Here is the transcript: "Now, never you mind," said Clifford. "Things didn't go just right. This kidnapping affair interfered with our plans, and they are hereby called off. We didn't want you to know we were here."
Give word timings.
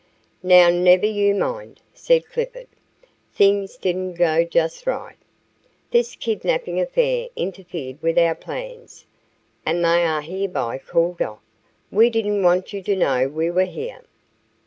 "Now, 0.41 0.71
never 0.71 1.05
you 1.05 1.35
mind," 1.35 1.79
said 1.93 2.25
Clifford. 2.25 2.65
"Things 3.35 3.77
didn't 3.77 4.15
go 4.15 4.43
just 4.43 4.87
right. 4.87 5.13
This 5.91 6.15
kidnapping 6.15 6.79
affair 6.81 7.27
interfered 7.35 8.01
with 8.01 8.17
our 8.17 8.33
plans, 8.33 9.05
and 9.63 9.85
they 9.85 10.03
are 10.03 10.23
hereby 10.23 10.79
called 10.79 11.21
off. 11.21 11.43
We 11.91 12.09
didn't 12.09 12.41
want 12.41 12.73
you 12.73 12.81
to 12.81 12.95
know 12.95 13.27
we 13.27 13.51
were 13.51 13.65
here." 13.65 14.01